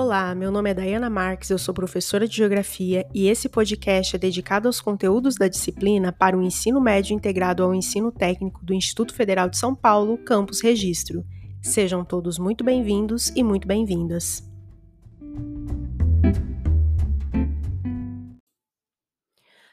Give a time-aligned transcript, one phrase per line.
[0.00, 4.18] Olá, meu nome é Dayana Marques, eu sou professora de Geografia e esse podcast é
[4.18, 9.12] dedicado aos conteúdos da disciplina para o ensino médio integrado ao ensino técnico do Instituto
[9.12, 11.24] Federal de São Paulo, Campus Registro.
[11.60, 14.48] Sejam todos muito bem-vindos e muito bem-vindas.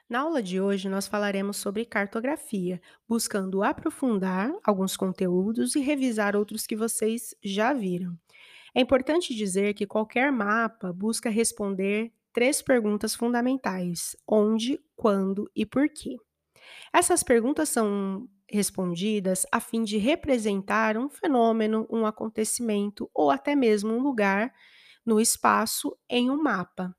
[0.10, 6.66] Na aula de hoje, nós falaremos sobre cartografia, buscando aprofundar alguns conteúdos e revisar outros
[6.66, 8.18] que vocês já viram.
[8.76, 15.88] É importante dizer que qualquer mapa busca responder três perguntas fundamentais: onde, quando e por
[15.88, 16.18] quê.
[16.94, 23.94] Essas perguntas são respondidas a fim de representar um fenômeno, um acontecimento ou até mesmo
[23.94, 24.54] um lugar
[25.06, 26.96] no espaço em um mapa.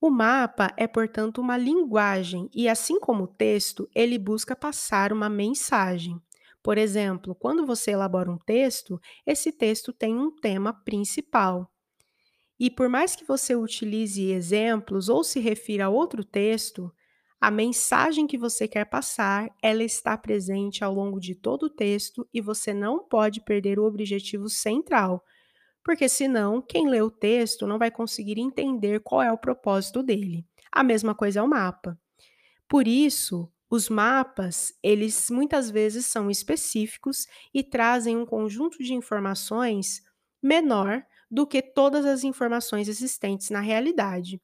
[0.00, 5.28] O mapa é, portanto, uma linguagem e, assim como o texto, ele busca passar uma
[5.28, 6.20] mensagem.
[6.64, 11.70] Por exemplo, quando você elabora um texto, esse texto tem um tema principal.
[12.58, 16.92] E por mais que você utilize exemplos ou se refira a outro texto,
[17.40, 22.26] a mensagem que você quer passar, ela está presente ao longo de todo o texto
[22.32, 25.22] e você não pode perder o objetivo central,
[25.84, 30.46] porque senão quem lê o texto não vai conseguir entender qual é o propósito dele.
[30.72, 31.98] A mesma coisa é o mapa.
[32.68, 40.02] Por isso, os mapas, eles muitas vezes são específicos e trazem um conjunto de informações
[40.42, 44.40] menor do que todas as informações existentes na realidade.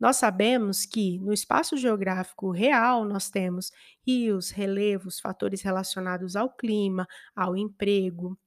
[0.00, 3.70] Nós sabemos que no espaço geográfico real nós temos
[4.06, 8.38] rios, relevos, fatores relacionados ao clima, ao emprego,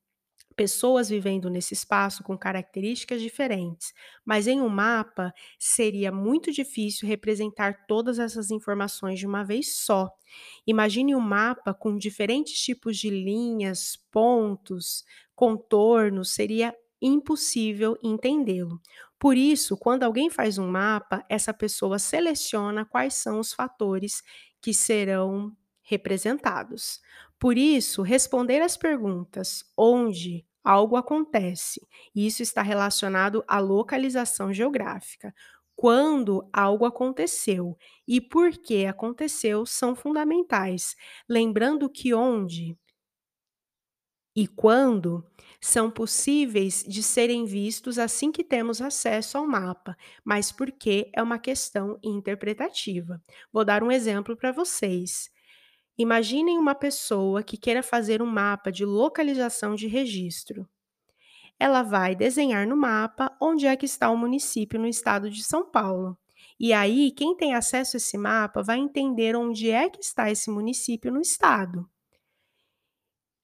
[0.56, 3.94] pessoas vivendo nesse espaço com características diferentes,
[4.26, 10.10] mas em um mapa seria muito difícil representar todas essas informações de uma vez só.
[10.66, 15.04] Imagine um mapa com diferentes tipos de linhas, pontos,
[15.36, 18.80] contornos, seria impossível entendê-lo.
[19.20, 24.22] Por isso, quando alguém faz um mapa, essa pessoa seleciona quais são os fatores
[24.61, 27.00] que serão representados.
[27.42, 31.82] Por isso, responder às perguntas onde algo acontece,
[32.16, 35.36] e isso está relacionado à localização geográfica.
[35.76, 40.96] Quando algo aconteceu e por que aconteceu são fundamentais,
[41.28, 42.78] lembrando que onde
[44.36, 45.26] e quando
[45.60, 51.22] são possíveis de serem vistos assim que temos acesso ao mapa, mas por que é
[51.22, 53.22] uma questão interpretativa.
[53.52, 55.30] Vou dar um exemplo para vocês.
[55.98, 60.68] Imaginem uma pessoa que queira fazer um mapa de localização de registro.
[61.60, 65.70] Ela vai desenhar no mapa onde é que está o município no estado de São
[65.70, 66.18] Paulo.
[66.60, 70.50] E aí, quem tem acesso a esse mapa vai entender onde é que está esse
[70.50, 71.88] município no estado.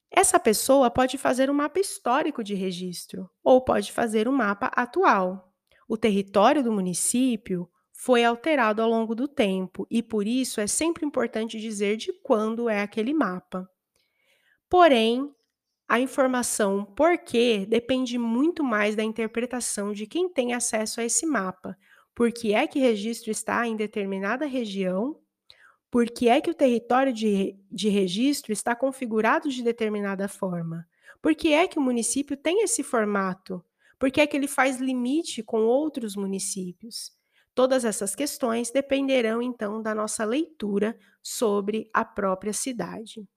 [0.10, 5.54] Essa pessoa pode fazer um mapa histórico de registro ou pode fazer um mapa atual.
[5.88, 7.70] O território do município
[8.00, 12.70] foi alterado ao longo do tempo e por isso é sempre importante dizer de quando
[12.70, 13.68] é aquele mapa.
[14.70, 15.34] Porém,
[15.88, 21.76] a informação porquê depende muito mais da interpretação de quem tem acesso a esse mapa.
[22.14, 25.20] Por que é que registro está em determinada região?
[25.90, 30.88] Por que é que o território de, de registro está configurado de determinada forma?
[31.20, 33.66] Por que é que o município tem esse formato?
[33.98, 37.17] Por que é que ele faz limite com outros municípios?
[37.58, 43.28] Todas essas questões dependerão então da nossa leitura sobre a própria cidade.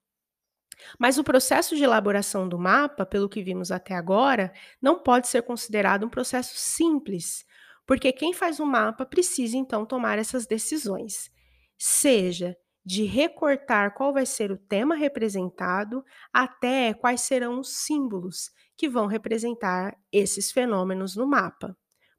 [0.99, 5.41] Mas o processo de elaboração do mapa, pelo que vimos até agora, não pode ser
[5.41, 7.47] considerado um processo simples,
[7.87, 11.31] porque quem faz o mapa precisa então tomar essas decisões,
[11.79, 12.55] seja
[12.85, 19.07] de recortar qual vai ser o tema representado, até quais serão os símbolos que vão
[19.07, 21.75] representar esses fenômenos no mapa.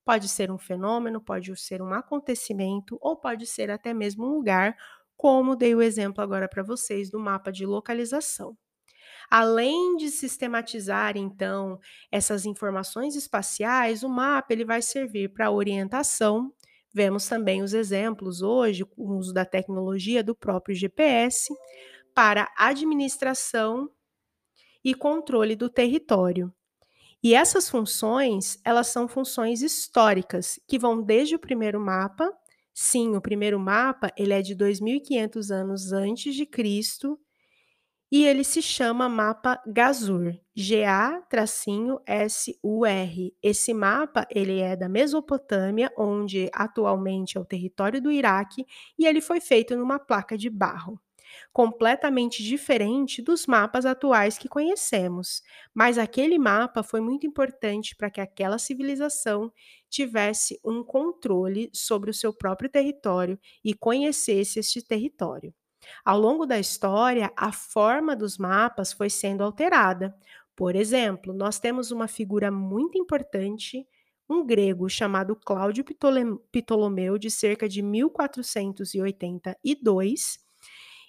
[0.06, 4.75] Pode ser um fenômeno, pode ser um acontecimento ou pode ser até mesmo um lugar,
[5.16, 8.57] como dei o exemplo agora para vocês do mapa de localização.
[9.29, 11.79] Além de sistematizar então
[12.11, 16.53] essas informações espaciais, o mapa ele vai servir para orientação.
[16.93, 21.53] Vemos também os exemplos hoje com o uso da tecnologia do próprio GPS
[22.16, 23.90] para administração
[24.84, 26.53] e controle do território.
[27.23, 32.32] E essas funções, elas são funções históricas, que vão desde o primeiro mapa.
[32.73, 37.20] Sim, o primeiro mapa, ele é de 2500 anos antes de Cristo,
[38.12, 41.23] e ele se chama mapa Gazur, G-A-S-U-R.
[43.41, 48.66] Esse mapa, ele é da Mesopotâmia, onde atualmente é o território do Iraque,
[49.00, 51.00] e ele foi feito numa placa de barro.
[51.53, 55.41] Completamente diferente dos mapas atuais que conhecemos.
[55.73, 59.51] Mas aquele mapa foi muito importante para que aquela civilização
[59.89, 65.53] tivesse um controle sobre o seu próprio território e conhecesse este território.
[66.05, 70.16] Ao longo da história, a forma dos mapas foi sendo alterada.
[70.55, 73.85] Por exemplo, nós temos uma figura muito importante,
[74.29, 75.84] um grego chamado Cláudio
[76.51, 80.39] Ptolomeu, de cerca de 1482,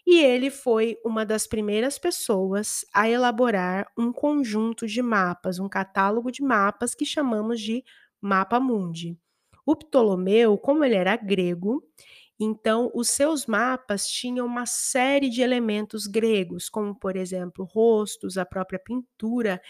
[0.07, 6.31] e ele foi uma das primeiras pessoas a elaborar um conjunto de mapas, um catálogo
[6.31, 7.85] de mapas que chamamos de
[8.21, 9.17] Mapa Mundi.
[9.65, 11.83] O Ptolomeu, como ele era grego,
[12.41, 18.45] então, os seus mapas tinham uma série de elementos gregos, como, por exemplo, rostos, a
[18.45, 19.63] própria pintura,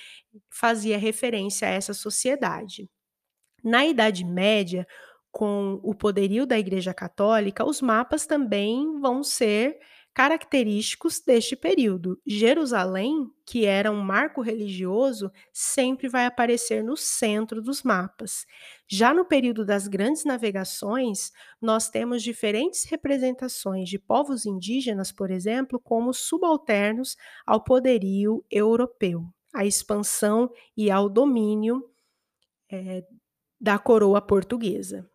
[0.50, 2.88] fazia referência a essa sociedade.
[3.64, 4.86] Na Idade Média,
[5.30, 9.78] com o poderio da Igreja Católica, os mapas também vão ser
[10.14, 12.20] característicos deste período.
[12.26, 18.44] Jerusalém, que era um marco religioso, sempre vai aparecer no centro dos mapas.
[18.88, 25.80] Já no período das grandes navegações, nós temos diferentes representações de povos indígenas, por exemplo,
[25.80, 27.16] como subalternos
[27.46, 29.24] ao poderio europeu,
[29.54, 31.90] à expansão e ao domínio
[32.70, 33.04] é,
[33.60, 35.08] da coroa portuguesa.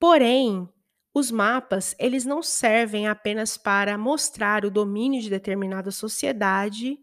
[0.00, 0.66] Porém,
[1.14, 6.98] os mapas, eles não servem apenas para mostrar o domínio de determinada sociedade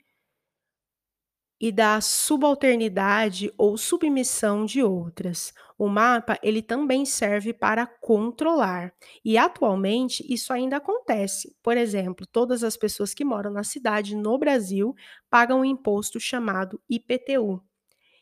[1.59, 5.51] e da subalternidade ou submissão de outras.
[5.77, 8.93] O mapa, ele também serve para controlar.
[9.25, 11.55] E atualmente isso ainda acontece.
[11.63, 14.93] Por exemplo, todas as pessoas que moram na cidade no Brasil
[15.29, 17.61] pagam um imposto chamado IPTU.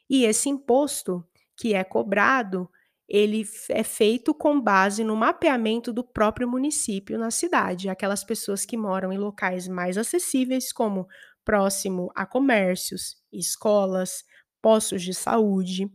[0.10, 1.26] E esse imposto
[1.58, 2.70] que é cobrado
[3.08, 8.78] ele é feito com base no mapeamento do próprio município na cidade, aquelas pessoas que
[8.78, 11.08] moram em locais mais acessíveis, como
[11.44, 14.24] próximo a comércios, escolas,
[14.62, 15.88] postos de saúde,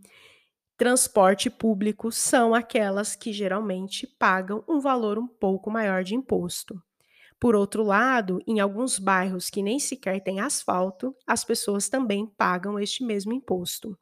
[0.76, 6.80] transporte público, são aquelas que geralmente pagam um valor um pouco maior de imposto.
[7.40, 12.78] Por outro lado, em alguns bairros que nem sequer têm asfalto, as pessoas também pagam
[12.78, 13.98] este mesmo imposto.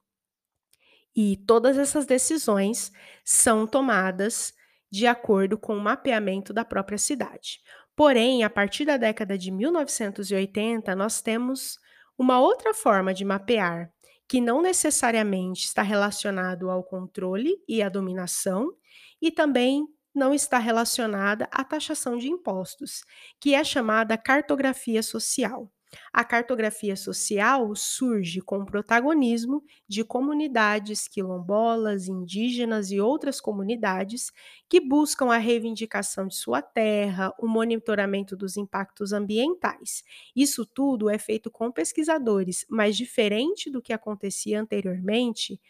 [1.20, 2.92] E todas essas decisões
[3.24, 4.54] são tomadas
[4.88, 7.60] de acordo com o mapeamento da própria cidade.
[7.96, 11.76] Porém, a partir da década de 1980, nós temos
[12.16, 13.92] uma outra forma de mapear,
[14.28, 18.72] que não necessariamente está relacionado ao controle e à dominação,
[19.20, 23.02] e também não está relacionada à taxação de impostos,
[23.40, 25.68] que é chamada cartografia social.
[26.12, 34.30] A cartografia social surge com o protagonismo de comunidades quilombolas, indígenas e outras comunidades
[34.68, 40.02] que buscam a reivindicação de sua terra, o monitoramento dos impactos ambientais.
[40.36, 45.60] Isso tudo é feito com pesquisadores, mas diferente do que acontecia anteriormente,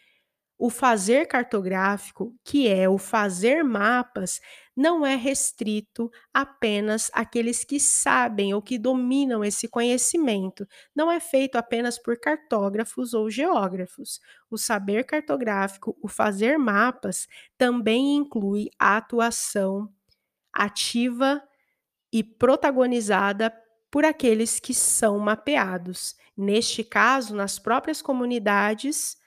[0.59, 4.41] o fazer cartográfico, que é o fazer mapas,
[4.75, 10.67] não é restrito apenas àqueles que sabem ou que dominam esse conhecimento.
[10.95, 14.19] Não é feito apenas por cartógrafos ou geógrafos.
[14.51, 17.27] O saber cartográfico, o fazer mapas,
[17.57, 19.89] também inclui a atuação
[20.53, 21.41] ativa
[22.11, 23.53] e protagonizada
[23.91, 26.15] por aqueles que são mapeados.
[26.37, 29.17] Neste caso, nas próprias comunidades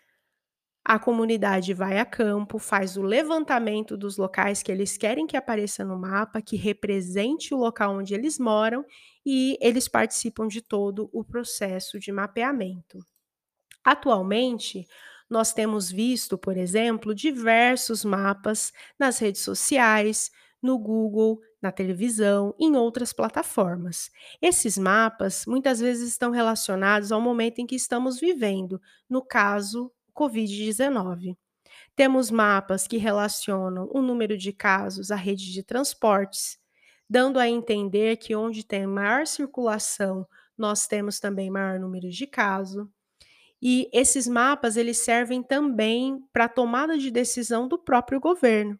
[0.85, 5.85] a comunidade vai a campo, faz o levantamento dos locais que eles querem que apareça
[5.85, 8.85] no mapa, que represente o local onde eles moram,
[9.25, 12.99] e eles participam de todo o processo de mapeamento.
[13.85, 14.87] Atualmente,
[15.29, 20.31] nós temos visto, por exemplo, diversos mapas nas redes sociais,
[20.62, 24.11] no Google, na televisão, em outras plataformas.
[24.41, 31.37] Esses mapas muitas vezes estão relacionados ao momento em que estamos vivendo, no caso, Covid-19.
[31.95, 36.59] Temos mapas que relacionam o número de casos à rede de transportes,
[37.09, 40.26] dando a entender que onde tem maior circulação,
[40.57, 42.87] nós temos também maior número de casos.
[43.61, 48.78] E esses mapas eles servem também para tomada de decisão do próprio governo.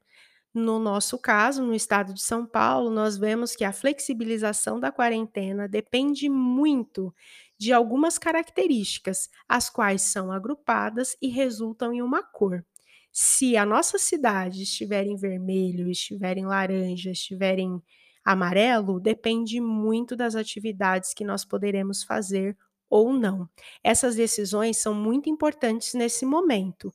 [0.55, 5.67] No nosso caso, no estado de São Paulo, nós vemos que a flexibilização da quarentena
[5.67, 7.15] depende muito
[7.63, 12.65] de algumas características, as quais são agrupadas e resultam em uma cor.
[13.13, 17.81] Se a nossa cidade estiver em vermelho, estiver em laranja, estiver em
[18.25, 22.57] amarelo, depende muito das atividades que nós poderemos fazer
[22.91, 23.49] ou não.
[23.83, 26.93] Essas decisões são muito importantes nesse momento.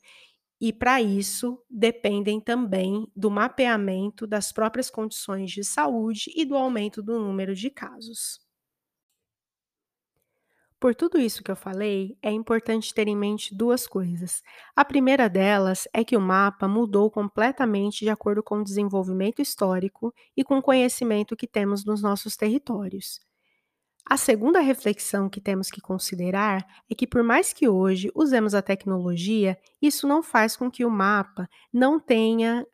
[0.61, 7.01] E para isso, dependem também do mapeamento das próprias condições de saúde e do aumento
[7.03, 8.46] do número de casos.
[10.79, 14.43] Por tudo isso que eu falei, é importante ter em mente duas coisas.
[14.75, 20.13] A primeira delas é que o mapa mudou completamente de acordo com o desenvolvimento histórico
[20.35, 23.19] e com o conhecimento que temos nos nossos territórios.
[24.09, 28.61] A segunda reflexão que temos que considerar é que, por mais que hoje usemos a
[28.61, 32.65] tecnologia, isso não faz com que o mapa não tenha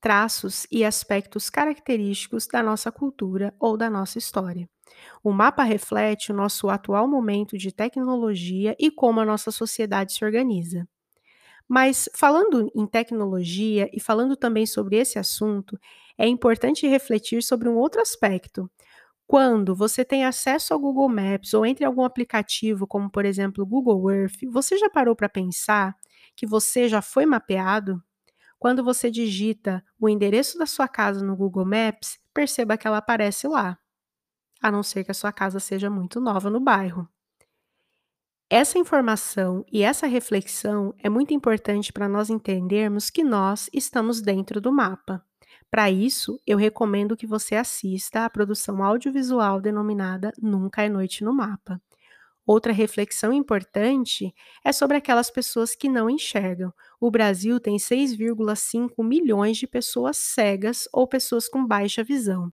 [0.00, 4.68] traços e aspectos característicos da nossa cultura ou da nossa história.
[5.22, 10.24] O mapa reflete o nosso atual momento de tecnologia e como a nossa sociedade se
[10.24, 10.88] organiza.
[11.68, 15.78] Mas, falando em tecnologia e falando também sobre esse assunto,
[16.16, 18.70] é importante refletir sobre um outro aspecto.
[19.26, 23.66] Quando você tem acesso ao Google Maps ou entre algum aplicativo, como por exemplo o
[23.66, 25.96] Google Earth, você já parou para pensar
[26.36, 28.02] que você já foi mapeado?
[28.58, 33.48] Quando você digita o endereço da sua casa no Google Maps, perceba que ela aparece
[33.48, 33.78] lá,
[34.62, 37.08] a não ser que a sua casa seja muito nova no bairro.
[38.48, 44.60] Essa informação e essa reflexão é muito importante para nós entendermos que nós estamos dentro
[44.60, 45.24] do mapa.
[45.68, 51.34] Para isso, eu recomendo que você assista à produção audiovisual denominada Nunca é Noite no
[51.34, 51.80] Mapa.
[52.46, 54.32] Outra reflexão importante
[54.64, 56.72] é sobre aquelas pessoas que não enxergam.
[57.00, 62.52] O Brasil tem 6,5 milhões de pessoas cegas ou pessoas com baixa visão.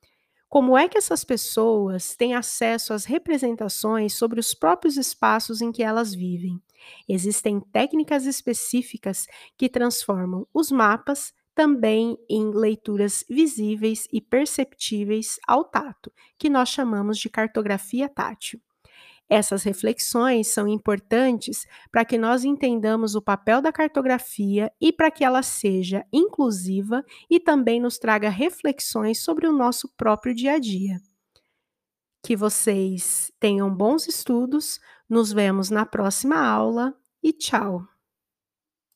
[0.49, 5.83] Como é que essas pessoas têm acesso às representações sobre os próprios espaços em que
[5.83, 6.61] elas vivem?
[7.07, 9.27] Existem técnicas específicas
[9.57, 17.17] que transformam os mapas também em leituras visíveis e perceptíveis ao tato, que nós chamamos
[17.17, 18.61] de cartografia tátil.
[19.29, 25.23] Essas reflexões são importantes para que nós entendamos o papel da cartografia e para que
[25.23, 31.01] ela seja inclusiva e também nos traga reflexões sobre o nosso próprio dia a dia.
[32.23, 34.79] Que vocês tenham bons estudos,
[35.09, 37.96] nos vemos na próxima aula e tchau!